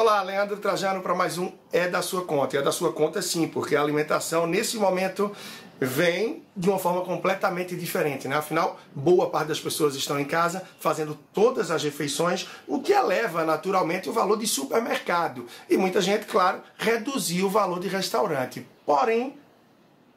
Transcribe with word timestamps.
Olá, 0.00 0.22
Leandro 0.22 0.58
Trajano 0.58 1.02
para 1.02 1.12
mais 1.12 1.38
um 1.38 1.50
É 1.72 1.88
da 1.88 2.00
Sua 2.00 2.24
Conta. 2.24 2.56
É 2.56 2.62
da 2.62 2.70
Sua 2.70 2.92
Conta 2.92 3.20
sim, 3.20 3.48
porque 3.48 3.74
a 3.74 3.82
alimentação 3.82 4.46
nesse 4.46 4.76
momento 4.76 5.32
vem 5.80 6.44
de 6.56 6.68
uma 6.68 6.78
forma 6.78 7.00
completamente 7.00 7.74
diferente, 7.74 8.28
né? 8.28 8.36
Afinal, 8.36 8.78
boa 8.94 9.28
parte 9.28 9.48
das 9.48 9.58
pessoas 9.58 9.96
estão 9.96 10.20
em 10.20 10.24
casa 10.24 10.62
fazendo 10.78 11.18
todas 11.34 11.72
as 11.72 11.82
refeições, 11.82 12.46
o 12.68 12.80
que 12.80 12.92
eleva 12.92 13.44
naturalmente 13.44 14.08
o 14.08 14.12
valor 14.12 14.38
de 14.38 14.46
supermercado. 14.46 15.46
E 15.68 15.76
muita 15.76 16.00
gente, 16.00 16.26
claro, 16.26 16.62
reduziu 16.76 17.46
o 17.46 17.50
valor 17.50 17.80
de 17.80 17.88
restaurante. 17.88 18.64
Porém, 18.86 19.36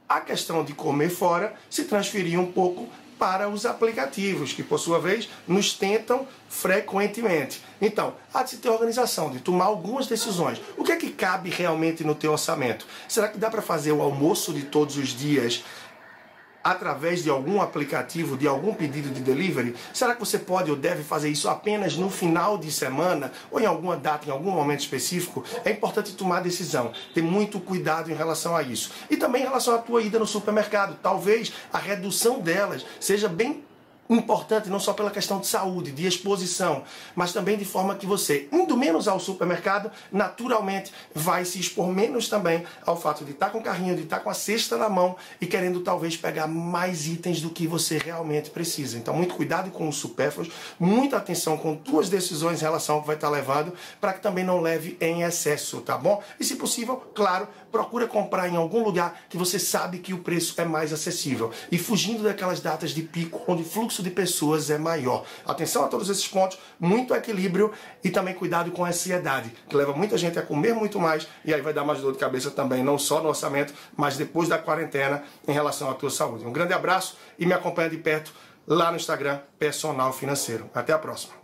a 0.08 0.22
questão 0.22 0.64
de 0.64 0.76
comer 0.76 1.10
fora 1.10 1.56
se 1.72 1.86
transferiu 1.86 2.40
um 2.40 2.52
pouco 2.52 2.88
para 3.22 3.48
os 3.48 3.68
aplicativos, 3.68 4.52
que 4.52 4.64
por 4.64 4.80
sua 4.80 4.98
vez 4.98 5.30
nos 5.48 5.76
tentam 5.76 6.28
frequentemente. 6.50 7.62
Então, 7.80 8.16
há 8.34 8.42
de 8.42 8.50
se 8.50 8.58
ter 8.58 8.68
organização, 8.68 9.30
de 9.30 9.40
tomar 9.40 9.66
algumas 9.66 10.08
decisões. 10.08 10.60
O 10.76 10.84
que 10.84 10.92
é 10.92 10.96
que 10.96 11.12
cabe 11.12 11.52
realmente 11.52 12.04
no 12.04 12.16
teu 12.16 12.32
orçamento? 12.32 12.88
Será 13.08 13.28
que 13.28 13.38
dá 13.38 13.48
para 13.48 13.62
fazer 13.62 13.92
o 13.92 14.02
almoço 14.02 14.52
de 14.52 14.64
todos 14.64 14.98
os 14.98 15.10
dias 15.10 15.64
através 16.64 17.24
de 17.24 17.30
algum 17.30 17.62
aplicativo, 17.62 18.38
de 18.38 18.48
algum 18.48 18.74
pedido 18.74 19.10
de 19.10 19.22
delivery? 19.22 19.76
Será 19.94 20.14
que 20.14 20.20
você 20.20 20.40
pode 20.40 20.70
ou 20.70 20.78
deve 20.78 21.04
fazer 21.04 21.30
isso 21.30 21.50
apenas 21.50 21.96
no 21.96 22.10
final 22.10 22.58
de 22.58 22.72
semana 22.72 23.32
ou 23.50 23.60
em 23.60 23.66
alguma 23.66 23.98
data, 23.98 24.28
em 24.28 24.32
algum 24.32 24.52
momento 24.52 24.82
específico? 24.82 25.44
É 25.66 25.72
importante 25.72 26.14
tomar 26.14 26.42
decisão, 26.42 26.92
ter 27.14 27.22
muito 27.22 27.60
cuidado 27.60 28.12
em 28.12 28.16
relação 28.16 28.56
a 28.56 28.64
isso. 28.64 28.92
E 29.10 29.18
também 29.18 29.42
em 29.42 29.46
relação 29.46 29.76
à 29.76 29.78
tua 29.78 30.02
ida 30.02 30.20
no 30.20 30.28
supermercado. 30.28 30.98
Talvez 31.02 31.54
a 31.72 31.78
redução 31.78 32.40
delas 32.40 32.86
seja 33.00 33.28
bem 33.28 33.64
importante 34.16 34.70
não 34.70 34.80
só 34.80 34.94
pela 34.94 35.12
questão 35.12 35.40
de 35.40 35.48
saúde, 35.48 35.92
de 35.92 36.06
exposição, 36.06 36.84
mas 37.16 37.34
também 37.34 37.58
de 37.58 37.66
forma 37.66 37.96
que 37.96 38.06
você, 38.06 38.48
indo 38.52 38.76
menos 38.78 39.08
ao 39.08 39.20
supermercado, 39.20 39.92
naturalmente 40.12 40.92
vai 41.14 41.46
se 41.46 41.60
expor 41.60 41.88
menos 41.88 42.28
também 42.28 42.64
ao 42.86 43.00
fato 43.00 43.24
de 43.24 43.32
estar 43.32 43.50
com 43.50 43.60
o 43.60 43.64
carrinho, 43.64 43.96
de 43.96 44.04
estar 44.04 44.20
com 44.20 44.30
a 44.30 44.34
cesta 44.34 44.78
na 44.78 44.90
mão 44.90 45.16
e 45.40 45.46
querendo 45.46 45.82
talvez 45.82 46.18
pegar 46.18 46.48
mais 46.48 47.08
itens 47.08 47.42
do 47.42 47.50
que 47.50 47.68
você 47.68 47.98
realmente 47.98 48.50
precisa. 48.50 48.98
Então, 48.98 49.14
muito 49.14 49.36
cuidado 49.36 49.72
com 49.72 49.88
os 49.88 49.96
supérfluos, 49.96 50.50
muita 50.80 51.18
atenção 51.18 51.58
com 51.58 51.80
suas 51.86 52.10
decisões 52.10 52.60
em 52.60 52.64
relação 52.64 52.96
ao 52.96 53.02
que 53.02 53.08
vai 53.08 53.16
estar 53.16 53.30
levando, 53.30 53.74
para 54.00 54.14
que 54.14 54.22
também 54.22 54.44
não 54.44 54.62
leve 54.62 54.98
em 55.00 55.24
excesso, 55.24 55.82
tá 55.82 55.98
bom? 55.98 56.22
E 56.40 56.44
se 56.44 56.56
possível, 56.56 56.98
claro, 57.14 57.48
procura 57.72 58.08
comprar 58.08 58.50
em 58.50 58.56
algum 58.56 58.84
lugar 58.84 59.22
que 59.30 59.38
você 59.38 59.58
sabe 59.58 60.00
que 60.00 60.14
o 60.14 60.20
preço 60.20 60.60
é 60.60 60.66
mais 60.66 60.92
acessível 60.92 61.52
e 61.72 61.78
fugindo 61.78 62.24
daquelas 62.24 62.60
datas 62.60 62.92
de 62.92 63.02
pico 63.02 63.42
onde 63.48 63.64
fluxo 63.64 64.01
fluxo 64.02 64.04
de 64.04 64.10
pessoas 64.10 64.70
é 64.70 64.78
maior. 64.78 65.24
Atenção 65.46 65.86
a 65.86 65.88
todos 65.88 66.10
esses 66.10 66.28
pontos, 66.28 66.58
muito 66.80 67.14
equilíbrio 67.14 67.72
e 68.04 68.10
também 68.10 68.34
cuidado 68.34 68.72
com 68.72 68.84
a 68.84 68.90
ansiedade, 68.90 69.54
que 69.70 69.76
leva 69.76 69.94
muita 69.94 70.18
gente 70.18 70.38
a 70.38 70.42
comer 70.42 70.74
muito 70.74 71.00
mais 71.00 71.28
e 71.46 71.54
aí 71.54 71.62
vai 71.62 71.74
dar 71.74 71.86
mais 71.86 72.02
dor 72.02 72.12
de 72.12 72.18
cabeça 72.18 72.52
também, 72.52 72.84
não 72.84 72.98
só 72.98 73.22
no 73.22 73.30
orçamento, 73.30 73.74
mas 73.96 74.18
depois 74.18 74.50
da 74.50 74.58
quarentena 74.58 75.24
em 75.48 75.52
relação 75.52 75.90
à 75.90 75.94
tua 75.94 76.10
saúde. 76.10 76.46
Um 76.46 76.52
grande 76.52 76.74
abraço 76.74 77.18
e 77.38 77.46
me 77.46 77.54
acompanha 77.54 77.90
de 77.90 77.98
perto 77.98 78.34
lá 78.68 78.90
no 78.92 78.98
Instagram 78.98 79.40
Personal 79.58 80.12
Financeiro. 80.12 80.70
Até 80.74 80.94
a 80.94 80.98
próxima. 80.98 81.41